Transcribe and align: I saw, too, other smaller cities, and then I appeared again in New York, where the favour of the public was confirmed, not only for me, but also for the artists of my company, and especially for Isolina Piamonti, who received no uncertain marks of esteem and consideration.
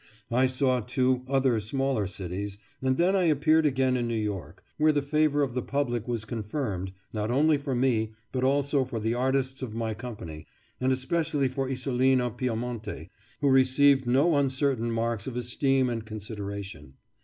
I 0.31 0.47
saw, 0.47 0.79
too, 0.79 1.23
other 1.27 1.59
smaller 1.59 2.07
cities, 2.07 2.57
and 2.81 2.97
then 2.97 3.15
I 3.15 3.25
appeared 3.25 3.67
again 3.67 3.95
in 3.95 4.07
New 4.07 4.15
York, 4.17 4.63
where 4.79 4.91
the 4.91 5.03
favour 5.03 5.43
of 5.43 5.53
the 5.53 5.61
public 5.61 6.07
was 6.07 6.25
confirmed, 6.25 6.91
not 7.13 7.29
only 7.31 7.59
for 7.59 7.75
me, 7.75 8.15
but 8.31 8.43
also 8.43 8.83
for 8.83 8.99
the 8.99 9.13
artists 9.13 9.61
of 9.61 9.75
my 9.75 9.93
company, 9.93 10.47
and 10.79 10.91
especially 10.91 11.47
for 11.47 11.69
Isolina 11.69 12.31
Piamonti, 12.35 13.11
who 13.41 13.49
received 13.49 14.07
no 14.07 14.37
uncertain 14.37 14.89
marks 14.89 15.27
of 15.27 15.35
esteem 15.37 15.87
and 15.87 16.03
consideration. 16.03 16.95